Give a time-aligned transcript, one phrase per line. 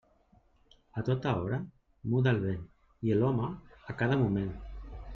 [0.99, 1.59] A tota hora
[2.15, 2.65] muda el vent,
[3.11, 3.55] i l'home
[3.95, 4.53] a cada moment.